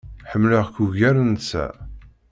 Ḥemmleɣ-k 0.31 0.75
ugar 0.83 1.15
netta. 1.31 1.65